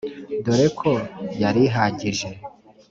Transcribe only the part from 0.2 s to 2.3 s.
dore ko yari ihagije